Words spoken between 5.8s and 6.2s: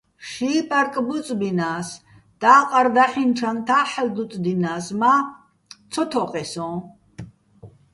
ცო